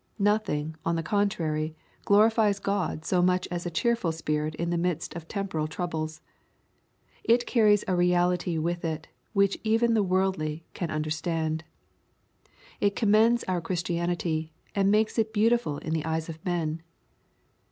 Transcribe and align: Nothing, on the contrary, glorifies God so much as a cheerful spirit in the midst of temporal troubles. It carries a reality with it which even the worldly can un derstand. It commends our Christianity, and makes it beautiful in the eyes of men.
Nothing, 0.17 0.75
on 0.83 0.95
the 0.95 1.03
contrary, 1.03 1.75
glorifies 2.05 2.57
God 2.57 3.05
so 3.05 3.21
much 3.21 3.47
as 3.51 3.67
a 3.67 3.69
cheerful 3.69 4.11
spirit 4.11 4.55
in 4.55 4.71
the 4.71 4.77
midst 4.79 5.15
of 5.15 5.27
temporal 5.27 5.67
troubles. 5.67 6.21
It 7.23 7.45
carries 7.45 7.83
a 7.87 7.95
reality 7.95 8.57
with 8.57 8.83
it 8.83 9.09
which 9.33 9.59
even 9.63 9.93
the 9.93 10.01
worldly 10.01 10.65
can 10.73 10.89
un 10.89 11.03
derstand. 11.03 11.61
It 12.79 12.95
commends 12.95 13.43
our 13.43 13.61
Christianity, 13.61 14.51
and 14.73 14.89
makes 14.89 15.19
it 15.19 15.31
beautiful 15.33 15.77
in 15.77 15.93
the 15.93 16.03
eyes 16.05 16.29
of 16.29 16.43
men. 16.43 16.81